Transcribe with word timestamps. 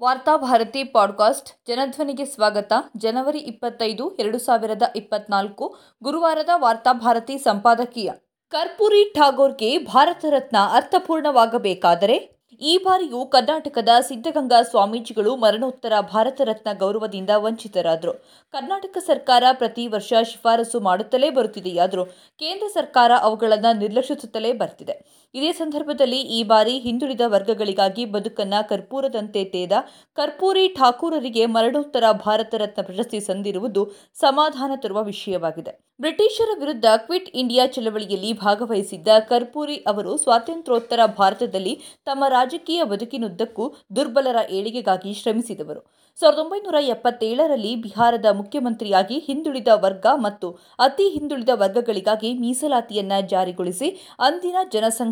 Varthabharati 0.00 0.84
podcast 0.84 1.50
ಜನಧ್ವನಿಗೆ 1.68 2.24
ಸ್ವಾಗತ. 2.24 2.72
ಜನವರಿ 2.96 3.38
ಇಪ್ಪತ್ತೈದು, 3.38 4.16
ಎರಡು 4.16 4.38
ಸಾವಿರದ 4.38 4.82
ಇಪ್ಪತ್ನಾಲ್ಕು, 4.96 5.76
ಗುರುವಾರದ 6.02 6.48
ವಾರ್ತಾಭಾರತಿ 6.54 7.38
ಸಂಪಾದಕೀಯ. 7.38 8.10
ಕರ್ಪೂರಿ 8.48 9.12
ಠಾಗೋರ್ಗೆ 9.14 9.78
ಭಾರತ 9.78 10.24
ರತ್ನ 10.30 10.56
ಅರ್ಥಪೂರ್ಣವಾಗಬೇಕಾದರೆ 10.72 12.40
ಈ 12.60 12.78
ಬಾರಿಯೂ 12.78 13.26
ಕರ್ನಾಟಕದ 13.26 13.88
ಸಿದ್ಧಗಂಗಾ 14.00 14.62
ಸ್ವಾಮೀಜಿಗಳು 14.62 15.36
ಮರಣೋತ್ತರ 15.36 15.92
ಭಾರತ 16.00 16.40
ರತ್ನ 16.44 16.78
ಗೌರವದಿಂದ 16.78 17.30
ವಂಚಿತರಾದರು. 17.36 18.12
ಕರ್ನಾಟಕ 18.52 18.98
ಸರ್ಕಾರ 18.98 19.44
ಪ್ರತಿ 19.52 19.86
ವರ್ಷ 19.86 20.12
ಶಿಫಾರಸು 20.22 20.80
ಮಾಡುತ್ತಲೇ 20.80 21.30
ಬರುತ್ತಿದೆಯಾದರೂ 21.30 22.04
ಕೇಂದ್ರ 22.38 22.66
ಸರ್ಕಾರ 22.74 23.12
ಅವುಗಳನ್ನು 23.20 23.78
ನಿರ್ಲಕ್ಷಿಸುತ್ತಲೇ 23.78 24.52
ಬರ್ತಿದೆ. 24.52 25.19
ಇದೇ 25.34 25.50
ಸಂದರ್ಭದಲ್ಲಿ 25.52 26.20
ಈ 26.36 26.38
ಬಾರಿ 26.42 26.72
ಹಿಂದುಳಿದ 26.78 27.24
ವರ್ಗಗಳಿಗಾಗಿ 27.26 28.04
ಬದುಕನ್ನ 28.04 28.54
ಕರ್ಪೂರದಂತೆ 28.68 29.42
ತೇದ 29.44 29.74
ಕರ್ಪೂರಿ 30.18 30.64
ಠಾಕೂರರಿಗೆ 30.68 31.44
ಮರಣೋತ್ತರ 31.46 32.04
ಭಾರತ 32.26 32.54
ರತ್ನ 32.54 32.82
ಪ್ರಶಸ್ತಿ 32.82 33.20
ಸಂದಿರುವುದು 33.20 33.84
ಸಮಾಧಾನ 34.20 34.72
ತರುವ 34.76 35.02
ವಿಷಯವಾಗಿದೆ. 35.02 35.72
ಬ್ರಿಟಿಷರ 36.00 36.50
ವಿರುದ್ಧ 36.60 36.86
ಕ್ವಿಟ್ 36.96 37.30
ಇಂಡಿಯಾ 37.34 37.66
ಚಳವಳಿಯಲ್ಲಿ 37.66 38.32
ಭಾಗವಹಿಸಿದ್ದ 38.32 39.08
ಕರ್ಪೂರಿ 39.28 39.76
ಅವರು 39.86 40.12
ಸ್ವಾತಂತ್ರ್ಯೋತ್ತರ 40.16 41.00
ಭಾರತದಲ್ಲಿ 41.18 41.74
ತಮ್ಮ 42.06 42.24
ರಾಜಕೀಯ 42.28 42.84
ಬದುಕಿನುದ್ದಕ್ಕೂ 42.84 43.64
ದುರ್ಬಲರ 43.96 44.38
ಏಳಿಗೆಗಾಗಿ 44.50 45.14
ಶ್ರಮಿಸಿದವರು. 45.14 45.82
ಸಾವಿರದ 46.18 46.38
ಒಂಬೈನೂರ 46.38 46.78
ಎಪ್ಪತ್ತೇಳರಲ್ಲಿ 46.88 47.76
ಬಿಹಾರದ 47.76 48.28
ಮುಖ್ಯಮಂತ್ರಿಯಾಗಿ 48.32 49.18
ಹಿಂದುಳಿದ 49.18 49.68
ವರ್ಗ 49.74 50.06
ಮತ್ತು 50.16 50.48
ಅತಿ 50.78 51.06
ಹಿಂದುಳಿದ 51.08 51.52
ವರ್ಗಗಳಿಗಾಗಿ 51.54 52.30
ಮೀಸಲಾತಿಯನ್ನ 52.38 53.12
ಜಾರಿಗೊಳಿಸಿ 53.26 53.88
ಅಂದಿನ 54.18 54.56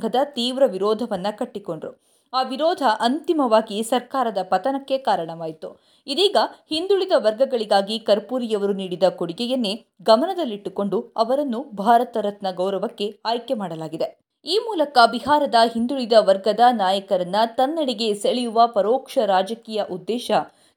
ಜನಸಂಘದ 0.09 0.35
ತೀವ್ರ 0.35 0.63
ವಿರೋಧವನ್ನು 0.67 1.39
ಕಟ್ಟಿಕೊಂಡರು. 1.39 2.01
ಆ 2.35 2.43
ವಿರೋಧ 2.43 2.83
ಅಂತಿಮವಾಗಿ 3.01 3.83
ಸರ್ಕಾರದ 3.83 4.39
ಪತನಕ್ಕೆ 4.43 4.99
ಕಾರಣವಾಯಿತು. 4.99 5.81
ಇದೀಗ 6.07 6.37
ಹಿಂದುಳಿದ 6.69 7.13
ವರ್ಗಗಳಿಗಾಗಿ 7.17 7.99
ಕರ್ಪೂರಿಯವರು 7.99 8.73
ನೀಡಿದ 8.73 9.03
ಕೊಡುಗೆಯನ್ನೇ 9.03 9.87
ಗಮನದಲ್ಲಿಟ್ಟುಕೊಂಡು 10.03 11.13
ಅವರನ್ನು 11.17 11.63
ಭಾರತ 11.63 12.17
ರತ್ನ 12.17 12.51
ಗೌರವಕ್ಕೆ 12.51 13.21
ಆಯ್ಕೆ 13.25 13.55
ಮಾಡಲಾಗಿದೆ. 13.55 14.19
ಈ 14.45 14.59
ಮೂಲಕ 14.59 14.99
ಬಿಹಾರದ 15.11 15.55
ಹಿಂದುಳಿದ 15.73 16.13
ವರ್ಗದ 16.19 16.61
ನಾಯಕರನ್ನ 16.73 17.37
ತನ್ನಡೆಗೆ 17.47 18.15
ಸೆಳೆಯುವ 18.15 18.67
ಪರೋಕ್ಷ 18.67 19.19
ರಾಜಕೀಯ 19.19 19.83
ಉದ್ದೇಶ 19.91 20.31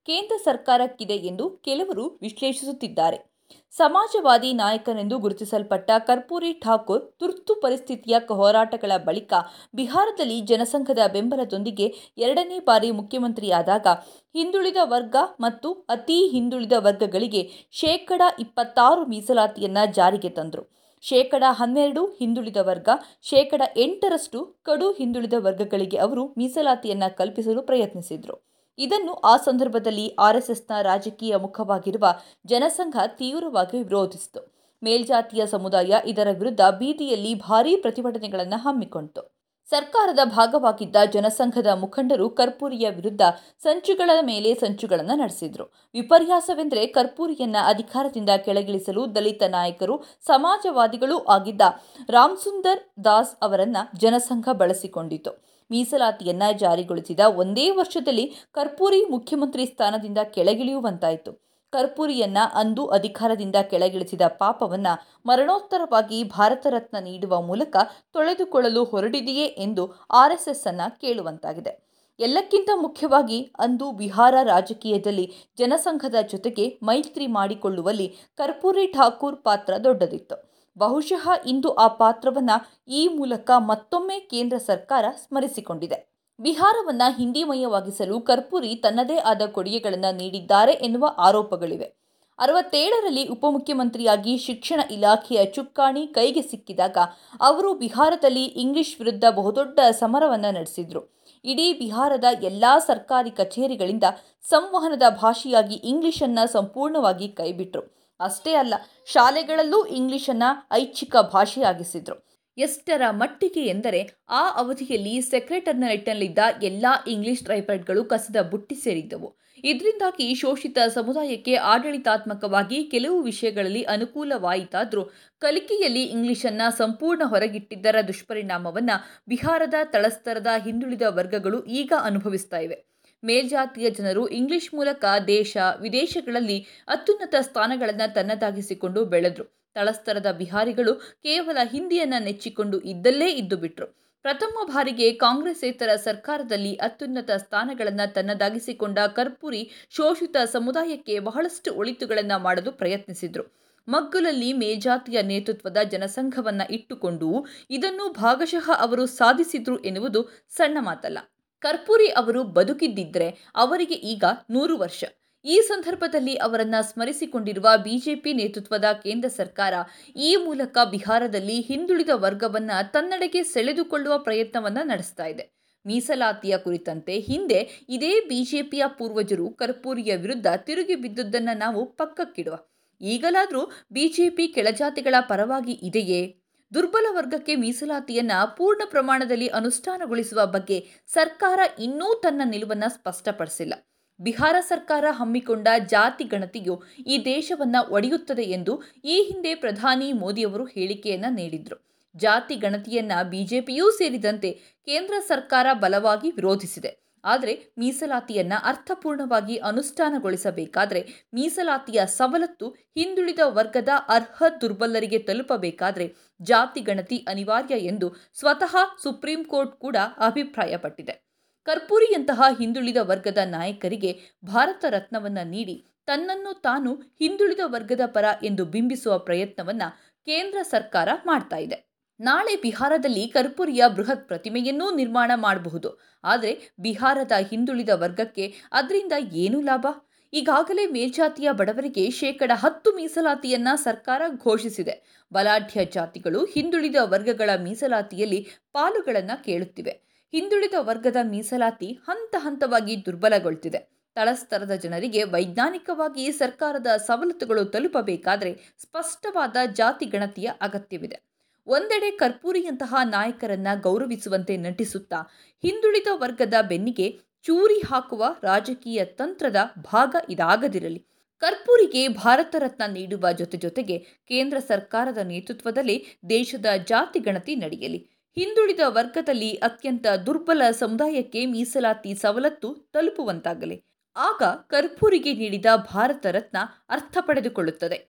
ಕೇಂದ್ರ 0.05 0.35
ಸರ್ಕಾರಕ್ಕಿದೆ 0.43 1.13
ಎಂದು 1.13 1.49
ಕೆಲವರು 1.49 2.17
ವಿಶ್ಲೇಷಿಸುತ್ತಿದ್ದಾರೆ. 2.21 3.30
ಸಮಾಜವಾದಿ 3.73 4.53
ನಾಯಕನೆಂದು 4.53 5.19
ಗುರುತಿಸಲ್ಪಟ್ಟ 5.19 5.91
ಕರ್ಪೂರಿ 5.97 6.53
ಠಾಕೂರ್ 6.53 7.01
ತುರ್ತು 7.19 7.55
ಪರಿಸ್ಥಿತಿಯ 7.55 8.15
ಹೋರಾಟಗಳ 8.29 8.91
ಬಳಿಕ 8.97 9.33
ಬಿಹಾರದಲ್ಲಿ 9.75 10.41
ಜನಸಂಘದ 10.41 10.99
ಬೆಂಬಲದೊಂದಿಗೆ 11.13 11.87
ಎರಡನೇ 12.17 12.59
ಬಾರಿ 12.59 12.91
ಮುಖ್ಯಮಂತ್ರಿಯಾದಾಗ 12.91 13.87
ಹಿಂದುಳಿದ 14.35 14.77
ವರ್ಗ 14.83 15.15
ಮತ್ತು 15.39 15.73
ಅತಿ 15.73 16.27
ಹಿಂದುಳಿದ 16.27 16.73
ವರ್ಗಗಳಿಗೆ 16.79 17.49
ಶೇಕಡ 17.71 18.21
ಇಪ್ಪತ್ತಾರು 18.39 19.05
ಮೀಸಲಾತಿಯನ್ನು 19.05 19.93
ಜಾರಿಗೆ 19.93 20.29
ತಂದರು. 20.29 20.63
ಶೇಕಡ 21.01 21.43
ಹನ್ನೆರಡು 21.49 22.05
ಹಿಂದುಳಿದ 22.05 22.57
ವರ್ಗ, 22.57 22.89
ಶೇಕಡ 23.21 23.61
ಎಂಟರಷ್ಟು 23.77 24.59
ಕಡು 24.63 24.91
ಹಿಂದುಳಿದ 24.91 25.33
ವರ್ಗಗಳಿಗೆ 25.39 25.97
ಅವರು 25.97 26.25
ಮೀಸಲಾತಿಯನ್ನು 26.37 27.15
ಕಲ್ಪಿಸಲು 27.17 27.61
ಪ್ರಯತ್ನಿಸಿದರು. 27.61 28.50
ಇದನ್ನು 28.77 29.13
ಆ 29.13 29.37
ಸಂದರ್ಭದಲ್ಲಿ 29.37 30.15
ಆರ್ಎಸ್ಎಸ್ನ 30.19 30.81
ರಾಜಕೀಯ 30.81 31.35
ಮುಖವಾಗಿರುವ 31.35 32.07
ಜನಸಂಘ 32.45 32.95
ತೀವ್ರವಾಗಿ 33.07 33.83
ವಿರೋಧಿಸಿತು. 33.83 34.61
ಮೇಲ್ಜಾತಿಯ 34.83 35.45
ಸಮುದಾಯ 35.45 35.95
ಇದರ 36.05 36.27
ವಿರುದ್ಧ 36.31 36.61
ಬೀದಿಯಲ್ಲಿ 36.61 37.35
ಭಾರೀ 37.35 37.75
ಪ್ರತಿಭಟನೆಗಳನ್ನು 37.75 38.57
ಹಮ್ಮಿಕೊಂಡಿತು 38.57 39.41
ಸರ್ಕಾರದ 39.69 40.19
ಭಾಗವಾಗಿದ್ದ 40.25 40.95
ಜನಸಂಘದ 41.11 41.67
ಮುಖಂಡರು 41.67 42.29
ಕರ್ಪೂರಿಯ 42.29 42.89
ವಿರುದ್ಧ 42.89 43.21
ಸಂಚುಗಳ 43.59 44.09
ಮೇಲೆ 44.21 44.53
ಸಂಚುಗಳನ್ನು 44.53 45.17
ನಡೆಸಿದರು. 45.17 45.71
ವಿಪರ್ಯಾಸವೆಂದರೆ 45.93 46.87
ಕರ್ಪೂರಿಯನ್ನ 46.87 47.55
ಅಧಿಕಾರದಿಂದ 47.65 48.29
ಕೆಳಗಿಳಿಸಲು 48.29 49.15
ದಲಿತ 49.15 49.43
ನಾಯಕರು, 49.43 50.03
ಸಮಾಜವಾದಿಗಳೂ 50.21 51.17
ಆಗಿದ್ದ 51.17 51.61
ರಾಮ್ಸುಂದರ್ 52.09 53.03
ದಾಸ್ 53.03 53.35
ಅವರನ್ನು 53.41 53.99
ಜನಸಂಘ 53.99 54.49
ಬಳಸಿಕೊಂಡಿತು. 54.53 55.51
ಮೀಸಲಾತಿಯನ್ನ 55.71 56.43
ಜಾರಿಗೊಳಿಸಿದ 56.57 57.19
ಒಂದೇ 57.19 57.69
ವರ್ಷದಲ್ಲಿ 57.69 58.33
ಕರ್ಪೂರಿ 58.51 59.05
ಮುಖ್ಯಮಂತ್ರಿ 59.05 59.65
ಸ್ಥಾನದಿಂದ 59.65 60.17
ಕೆಳಗಿಳಿಯುವಂತಾಯಿತು. 60.23 61.51
ಕರ್ಪೂರಿಯನ್ನ 61.73 62.37
ಅಂದು 62.53 62.85
ಅಧಿಕಾರದಿಂದ 62.87 63.55
ಕೆಳಗಿಳಿಸಿದ 63.55 64.21
ಪಾಪವನ್ನ 64.21 64.87
ಮರಣೋತ್ತರವಾಗಿ 65.25 66.23
ಭಾರತ 66.23 66.67
ರತ್ನ 66.69 66.97
ನೀಡುವ 66.99 67.41
ಮೂಲಕ 67.41 67.75
ತೊಳೆದುಕೊಳ್ಳಲು 68.13 68.83
ಹೊರಡಿದೆಯೇ 68.83 69.45
ಎಂದು 69.45 69.93
ಆರ್ಎಸ್ಎಸ್ 70.11 70.67
ಅನ್ನ 70.67 70.81
ಕೇಳುವಂತಾಗಿದೆ. 71.01 71.91
ಎಲ್ಲಕ್ಕಿಂತ 72.19 72.69
ಮುಖ್ಯವಾಗಿ 72.75 73.41
ಅಂದು 73.59 73.91
ಬಿಹಾರ 73.91 74.35
ರಾಜಕೀಯದಲ್ಲಿ 74.43 75.33
ಜನಸಂಘದ 75.57 76.15
ಜೊತೆಗೆ 76.31 76.79
ಮೈತ್ರಿ 76.83 77.27
ಮಾಡಿಕೊಳ್ಳುವಲ್ಲಿ 77.27 78.07
ಕರ್ಪೂರಿ 78.37 78.87
ಠಾಕೂರ್ 78.87 79.43
ಪಾತ್ರ 79.43 79.77
ದೊಡ್ಡದಿತ್ತು. 79.83 80.50
ಬಹುಶಃ 80.77 81.29
ಇಂದು 81.45 81.73
ಆ 81.73 81.87
ಪಾತ್ರವನ್ನ 81.87 82.49
ಈ 82.87 83.07
ಮೂಲಕ 83.07 83.51
ಮತ್ತೊಮ್ಮೆ 83.57 84.19
ಕೇಂದ್ರ 84.19 84.57
ಸರ್ಕಾರ 84.57 85.05
ಸ್ಮರಿಸಿಕೊಂಡಿದೆ. 85.15 86.11
ಬಿಹಾರವನ್ನ 86.39 87.01
ಹಿಂದಿಮಯವಾಗಿಸಲು 87.17 88.21
ಕರ್ಪೂರಿ 88.21 88.75
ತನ್ನದೇ 88.75 89.17
ಆದ 89.17 89.41
ಕೊಡುಗೆಗಳನ್ನು 89.45 90.15
ನೀಡಿದ್ದಾರೆ 90.15 90.71
ಎನ್ನುವ 90.71 91.15
ಆರೋಪಗಳಿವೆ. 91.17 92.01
ಅರವತ್ತೇಳರಲ್ಲಿ 92.39 93.27
ಉಪಮುಖ್ಯಮಂತ್ರಿಯಾಗಿ 93.27 94.37
ಶಿಕ್ಷಣ 94.37 94.91
ಇಲಾಖೆಯ 94.91 95.45
ಚುಕ್ಕಾಣಿ 95.45 96.07
ಕೈಗೆ 96.07 96.41
ಸಿಕ್ಕಿದಾಗ 96.41 96.97
ಅವರು 97.41 97.73
ಬಿಹಾರದಲ್ಲಿ 97.73 98.45
ಇಂಗ್ಲಿಷ್ 98.45 98.99
ವಿರುದ್ಧ 98.99 99.23
ಬಹುದೊಡ್ಡ 99.29 99.79
ಸಮರವನ್ನು 99.91 100.53
ನಡೆಸಿದ್ರು. 100.53 101.21
ಇಡೀ 101.45 101.73
ಬಿಹಾರದ 101.73 102.23
ಎಲ್ಲ 102.41 102.65
ಸರ್ಕಾರಿ 102.87 103.31
ಕಚೇರಿಗಳಿಂದ 103.31 104.03
ಸಂವಹನದ 104.49 105.03
ಭಾಷೆಯಾಗಿ 105.09 105.75
ಇಂಗ್ಲಿಷನ್ನು 105.75 106.51
ಸಂಪೂರ್ಣವಾಗಿ 106.51 107.27
ಕೈಬಿಟ್ರು. 107.27 108.00
ಅಷ್ಟೇ 108.21 108.53
ಅಲ್ಲ, 108.53 108.73
ಶಾಲೆಗಳಲ್ಲೂ 109.05 109.85
ಇಂಗ್ಲಿಷನ್ನು 109.85 110.67
ಐಚ್ಛಿಕ 110.73 111.15
ಭಾಷೆಯಾಗಿಸಿದರು. 111.15 112.31
ಎಷ್ಟರ 112.57 113.01
ಮಟ್ಟಿಗೆ 113.09 113.65
ಎಂದರೆ, 113.65 114.13
ಆ 114.29 114.49
ಅವಧಿಯಲ್ಲಿ 114.55 115.21
ಸೆಕ್ರೆಟರಿಯೇಟ್ನಲ್ಲಿದ್ದ 115.21 116.39
ಎಲ್ಲ 116.63 116.85
ಇಂಗ್ಲಿಷ್ 117.07 117.43
ಟ್ರೈಪರ್ಡ್ಗಳು 117.43 118.05
ಕಸದ 118.05 118.41
ಬುಟ್ಟಿ 118.41 118.75
ಸೇರಿದ್ದವು. 118.75 119.41
ಇದರಿಂದಾಗಿ 119.63 120.33
ಶೋಷಿತ 120.33 120.77
ಸಮುದಾಯಕ್ಕೆ 120.93 121.55
ಆಡಳಿತಾತ್ಮಕವಾಗಿ 121.55 122.83
ಕೆಲವು 122.83 123.21
ವಿಷಯಗಳಲ್ಲಿ 123.21 123.83
ಅನುಕೂಲವಾಯಿತಾದರೂ, 123.83 125.03
ಕಲಿಕೆಯಲ್ಲಿ 125.39 126.03
ಇಂಗ್ಲಿಷನ್ನು 126.03 126.77
ಸಂಪೂರ್ಣ 126.77 127.21
ಹೊರಗಿಟ್ಟಿದ್ದರ 127.25 127.95
ದುಷ್ಪರಿಣಾಮವನ್ನು 128.07 129.21
ಬಿಹಾರದ 129.27 129.73
ತಳಸ್ತರದ 129.83 130.47
ಹಿಂದುಳಿದ 130.57 131.01
ವರ್ಗಗಳು 131.07 131.63
ಈಗ 131.63 131.93
ಅನುಭವಿಸ್ತಾ 132.01 132.57
ಇವೆ. 132.57 132.90
ಮೇಲ್ಜಾತಿಯ 133.23 133.89
ಜನರು 133.89 134.27
ಇಂಗ್ಲಿಷ್ 134.27 134.73
ಮೂಲಕ 134.73 135.05
ದೇಶ, 135.27 135.57
ವಿದೇಶಗಳಲ್ಲಿ 135.81 136.67
ಅತ್ಯುನ್ನತ 136.87 137.35
ಸ್ಥಾನಗಳನ್ನು 137.41 138.13
ತನ್ನದಾಗಿಸಿಕೊಂಡು 138.13 139.05
ಬೆಳೆದ್ರು. 139.05 139.61
ತಳಸ್ತರದ 139.73 140.31
ಬಿಹಾರಿಗಳು 140.31 140.93
ಕೇವಲ 140.93 141.57
ಹಿಂದಿಯನ್ನು 141.71 142.23
ನೆಚ್ಚಿಕೊಂಡು 142.23 142.79
ಇದ್ದಲ್ಲೇ 142.79 143.31
ಇದ್ದು 143.31 143.57
ಬಿಟ್ರು. 143.57 143.87
ಪ್ರಥಮ 144.21 144.65
ಬಾರಿಗೆ 144.65 145.11
ಕಾಂಗ್ರೆಸ್ಸೇತರ 145.13 145.95
ಸರ್ಕಾರದಲ್ಲಿ 145.95 146.75
ಅತ್ಯುನ್ನತ 146.75 147.31
ಸ್ಥಾನಗಳನ್ನು 147.31 148.13
ತನ್ನದಾಗಿಸಿಕೊಂಡ 148.13 148.99
ಕರ್ಪೂರಿ 148.99 149.71
ಶೋಷಿತ 149.89 150.35
ಸಮುದಾಯಕ್ಕೆ 150.45 151.19
ಬಹಳಷ್ಟು 151.19 151.73
ಒಳಿತುಗಳನ್ನು 151.73 152.39
ಮಾಡಲು 152.39 152.71
ಪ್ರಯತ್ನಿಸಿದರು. 152.71 153.61
ಮಗ್ಗುಲಲ್ಲಿ 153.87 154.53
ಮೇಲ್ಜಾತಿಯ 154.53 155.21
ನೇತೃತ್ವದ 155.21 155.77
ಜನಸಂಘವನ್ನು 155.77 156.73
ಇಟ್ಟುಕೊಂಡು 156.73 157.45
ಇದನ್ನು 157.69 158.11
ಭಾಗಶಃ 158.11 158.71
ಅವರು 158.79 159.05
ಸಾಧಿಸಿದ್ರು 159.05 159.79
ಎನ್ನುವುದು 159.79 160.45
ಸಣ್ಣ 160.49 160.77
ಮಾತಲ್ಲ. 160.81 161.30
ಕರ್ಪೂರಿ 161.61 162.07
ಅವರು 162.07 162.43
ಬದುಕಿದ್ದಿದ್ರೆ 162.43 163.37
ಅವರಿಗೆ 163.55 163.93
ಈಗ 163.93 164.23
ನೂರು 164.49 164.77
ವರ್ಷ. 164.77 165.03
ಈ 165.45 165.61
ಸಂದರ್ಭದಲ್ಲಿ 165.61 166.35
ಅವರನ್ನ 166.35 166.75
ಸ್ಮರಿಸಿಕೊಂಡಿರುವ 166.81 167.69
ಬಿಜೆಪಿ 167.83 168.33
ನೇತೃತ್ವದ 168.33 168.85
ಕೇಂದ್ರ 169.03 169.27
ಸರ್ಕಾರ 169.29 169.73
ಈ 170.15 170.35
ಮೂಲಕ 170.35 170.77
ಬಿಹಾರದಲ್ಲಿ 170.91 171.61
ಹಿಂದುಳಿದ 171.61 172.09
ವರ್ಗವನ್ನು 172.13 172.91
ತನ್ನಡೆಗೆ 172.91 173.43
ಸೆಳೆದುಕೊಳ್ಳುವ 173.43 174.17
ಪ್ರಯತ್ನವನ್ನ 174.17 174.77
ನಡೆಸ್ತಾ 174.83 175.25
ಇದೆ. 175.25 175.61
ಮೀಸಲಾತಿಯ 175.85 176.57
ಕುರಿತಂತೆ 176.57 177.19
ಹಿಂದೆ 177.19 177.85
ಇದೇ 177.89 178.19
ಬಿಜೆಪಿಯ 178.19 178.83
ಪೂರ್ವಜರು 178.87 179.49
ಕರ್ಪೂರಿಯ 179.49 180.15
ವಿರುದ್ಧ 180.15 180.47
ತಿರುಗಿ 180.57 180.95
ಬಿದ್ದುದನ್ನು 180.95 181.57
ನಾವು 181.57 181.85
ಪಕ್ಕಕ್ಕಿಡುವ. 181.85 182.57
ಈಗಲಾದರೂ 183.01 183.71
ಬಿಜೆಪಿ 183.91 184.47
ಕೆಳಜಾತಿಗಳ 184.47 185.15
ಪರವಾಗಿ 185.21 185.71
ಇದೆಯೇ? 185.71 186.40
ದುರ್ಬಲ 186.73 187.05
ವರ್ಗಕ್ಕೆ 187.11 187.55
ಮೀಸಲಾತಿಯನ್ನ 187.55 188.31
ಪೂರ್ಣ 188.57 188.81
ಪ್ರಮಾಣದಲ್ಲಿ 188.89 189.47
ಅನುಷ್ಠಾನಗೊಳಿಸುವ 189.47 190.45
ಬಗ್ಗೆ 190.45 190.87
ಸರ್ಕಾರ 191.07 191.59
ಇನ್ನೂ 191.79 192.19
ತನ್ನ 192.19 192.41
ನಿಲುವನ್ನು 192.45 192.89
ಸ್ಪಷ್ಟಪಡಿಸಿಲ್ಲ. 192.89 193.73
ಬಿಹಾರ 194.21 194.55
ಸರ್ಕಾರ 194.59 195.05
ಹಮ್ಮಿಕೊಂಡ 195.11 195.67
ಜಾತಿ 195.87 196.23
ಗಣತಿಯು 196.23 196.83
ಈ 197.07 197.25
ದೇಶವನ್ನ 197.25 197.75
ಒಡೆಯುತ್ತದೆ 197.89 198.43
ಎಂದು 198.43 198.81
ಈ 199.05 199.23
ಹಿಂದೆ 199.23 199.55
ಪ್ರಧಾನಿ 199.55 200.13
ಮೋದಿಯವರು 200.13 200.65
ಹೇಳಿಕೆಯನ್ನ 200.65 201.25
ನೀಡಿದ್ರು. 201.29 202.07
ಜಾತಿ 202.15 202.55
ಗಣತಿಯನ್ನ 202.55 203.11
ಬಿಜೆಪಿಯೂ 203.29 203.91
ಸೇರಿದಂತೆ 203.91 204.51
ಕೇಂದ್ರ 204.85 205.13
ಸರ್ಕಾರ 205.27 205.67
ಬಲವಾಗಿ 205.73 206.31
ವಿರೋಧಿಸಿದೆ. 206.31 207.10
ಆದರೆ 207.25 207.73
ಮೀಸಲಾತಿಯನ್ನು 207.77 208.65
ಅರ್ಥಪೂರ್ಣವಾಗಿ 208.65 209.57
ಅನುಷ್ಠಾನಗೊಳಿಸಬೇಕಾದರೆ 209.57 211.09
ಮೀಸಲಾತಿಯ 211.33 212.01
ಸವಲತ್ತು 212.05 212.69
ಹಿಂದುಳಿದ 212.69 213.39
ವರ್ಗದ 213.43 213.89
ಅರ್ಹ 214.07 214.43
ದುರ್ಬಲರಿಗೆ 214.61 215.19
ತಲುಪಬೇಕಾದರೆ 215.19 216.15
ಜಾತಿ 216.41 216.81
ಗಣತಿ 216.81 217.17
ಅನಿವಾರ್ಯ 217.17 217.75
ಎಂದು 217.75 218.13
ಸ್ವತಃ 218.33 218.75
ಸುಪ್ರೀಂ 219.03 219.43
ಕೋರ್ಟ್ 219.43 219.79
ಕೂಡ 219.79 219.95
ಅಭಿಪ್ರಾಯಪಟ್ಟಿದೆ. 220.17 221.31
ಕರ್ಪೂರಿಯಂತಹ 221.63 222.41
ಹಿಂದುಳಿದ 222.57 222.97
ವರ್ಗದ 223.01 223.37
ನಾಯಕರಿಗೆ 223.45 224.19
ಭಾರತ 224.45 224.85
ರತ್ನವನ್ನ 224.89 225.37
ನೀಡಿ 225.43 225.85
ತನ್ನನ್ನು 226.05 226.61
ತಾನು 226.61 226.93
ಹಿಂದುಳಿದ 226.95 227.59
ವರ್ಗದ 227.65 228.01
ಪರ 228.05 228.25
ಎಂದು 228.43 228.65
ಬಿಂಬಿಸುವ 228.65 229.17
ಪ್ರಯತ್ನವನ್ನ 229.17 229.81
ಕೇಂದ್ರ 230.25 230.57
ಸರ್ಕಾರ 230.61 231.09
ಮಾಡ್ತಾ 231.25 231.90
ನಾಳೆ 232.21 232.55
ಬಿಹಾರದಲ್ಲಿ 232.55 233.27
ಕರ್ಪೂರಿಯ 233.27 233.83
ಬೃಹತ್ 233.95 234.27
ಪ್ರತಿಮೆಯನ್ನೂ 234.27 234.95
ನಿರ್ಮಾಣ 234.95 235.31
ಮಾಡಬಹುದು. 235.35 235.99
ಆದರೆ 236.23 236.71
ಬಿಹಾರದ 236.79 237.31
ಹಿಂದುಳಿದ 237.49 237.89
ವರ್ಗಕ್ಕೆ 237.93 238.53
ಅದರಿಂದ 238.71 239.13
ಏನು 239.33 239.61
ಲಾಭ? 239.61 239.87
ಈಗಾಗಲೇ 240.33 240.85
ಮೇಲ್ಜಾತಿಯ 240.85 241.51
ಬಡವರಿಗೆ 241.51 242.09
ಶೇಕಡ 242.09 242.51
ಹತ್ತು 242.53 242.91
ಮೀಸಲಾತಿಯನ್ನ 242.91 243.67
ಸರ್ಕಾರ 243.75 244.21
ಘೋಷಿಸಿದೆ. 244.43 245.25
ಬಲಾಢ್ಯ 245.33 245.85
ಜಾತಿಗಳು 245.85 246.45
ಹಿಂದುಳಿದ 246.45 246.95
ವರ್ಗಗಳ 247.01 247.49
ಮೀಸಲಾತಿಯಲ್ಲಿ 247.59 248.47
ಪಾಲುಗಳನ್ನು 248.73 249.43
ಕೇಳುತ್ತಿವೆ. 249.43 249.91
ಹಿಂದುಳಿದ 250.31 250.73
ವರ್ಗದ 250.79 251.15
ಮೀಸಲಾತಿ 251.23 251.93
ಹಂತ 251.93 252.35
ಹಂತವಾಗಿ 252.37 253.05
ದುರ್ಬಲಗೊಳ್ತಿದೆ. 253.05 254.01
ತಳಸ್ತರದ 254.15 254.71
ಜನರಿಗೆ 254.71 255.23
ವೈಜ್ಞಾನಿಕವಾಗಿ 255.23 256.31
ಸರ್ಕಾರದ 256.31 256.87
ಸವಲತ್ತುಗಳು 256.97 257.65
ತಲುಪಬೇಕಾದರೆ 257.65 258.75
ಸ್ಪಷ್ಟವಾದ 258.77 259.55
ಜಾತಿ 259.73 260.05
ಗಣತಿಯ 260.05 260.51
ಅಗತ್ಯವಿದೆ. 260.61 261.30
ಒಂದೆಡೆ 261.67 262.11
ಕರ್ಪೂರಿಯಂತಹ 262.11 262.95
ನಾಯಕರನ್ನ 263.03 263.67
ಗೌರವಿಸುವಂತೆ 263.81 264.57
ನಟಿಸುತ್ತಾ, 264.57 265.21
ಹಿಂದುಳಿದ 265.61 266.07
ವರ್ಗದ 266.11 266.53
ಬೆನ್ನಿಗೆ 266.61 267.19
ಚೂರಿ 267.43 267.79
ಹಾಕುವ 267.79 268.25
ರಾಜಕೀಯ 268.43 269.05
ತಂತ್ರದ 269.05 269.55
ಭಾಗ 269.77 270.15
ಇದಾಗದಿರಲಿ. 270.29 271.05
ಕರ್ಪೂರಿಗೆ 271.39 272.07
ಭಾರತ 272.07 272.55
ರತ್ನ 272.59 272.93
ನೀಡುವ 272.93 273.31
ಜೊತೆ 273.31 273.57
ಜೊತೆಗೆ 273.57 273.97
ಕೇಂದ್ರ 273.99 274.59
ಸರ್ಕಾರದ 274.59 275.17
ನೇತೃತ್ವದಲ್ಲಿ 275.17 276.19
ದೇಶದ 276.29 276.65
ಜಾತಿ 276.87 277.19
ಗಣತಿ 277.19 277.55
ನಡೆಯಲಿ. 277.55 277.97
ಹಿಂದುಳಿದ 278.35 278.79
ವರ್ಗದಲ್ಲಿ 278.87 279.53
ಅತ್ಯಂತ 279.53 280.07
ದುರ್ಬಲ 280.25 280.61
ಸಮುದಾಯಕ್ಕೆ 280.71 281.45
ಮೀಸಲಾತಿ 281.45 282.15
ಸವಲತ್ತು 282.15 282.91
ತಲುಪುವಂತಾಗಲಿ. 282.93 283.83
ಆಗ 284.15 284.43
ಕರ್ಪೂರಿಗೆ 284.43 285.33
ನೀಡಿದ 285.33 285.65
ಭಾರತ 285.75 286.25
ರತ್ನ 286.25 286.57
ಅರ್ಥ 286.89 287.17
ಪಡೆದುಕೊಳ್ಳುತ್ತದೆ. 287.21 288.09